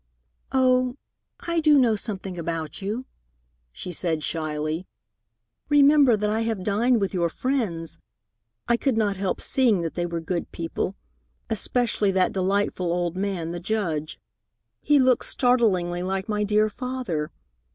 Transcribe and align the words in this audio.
"Oh, 0.51 0.95
I 1.41 1.59
do 1.59 1.77
know 1.77 1.95
something 1.95 2.35
about 2.35 2.81
you," 2.81 3.05
she 3.71 3.91
said 3.91 4.23
shyly. 4.23 4.87
"Remember 5.69 6.17
that 6.17 6.27
I 6.31 6.41
have 6.41 6.63
dined 6.63 6.99
with 6.99 7.13
your 7.13 7.29
friends. 7.29 7.99
I 8.67 8.77
could 8.77 8.97
not 8.97 9.15
help 9.17 9.39
seeing 9.39 9.83
that 9.83 9.93
they 9.93 10.07
were 10.07 10.19
good 10.19 10.51
people, 10.51 10.95
especially 11.51 12.09
that 12.13 12.33
delightful 12.33 12.91
old 12.91 13.15
man, 13.15 13.51
the 13.51 13.59
Judge. 13.59 14.17
He 14.81 14.97
looked 14.97 15.25
startlingly 15.25 16.01
like 16.01 16.27
my 16.27 16.43
dear 16.43 16.67
father. 16.67 17.29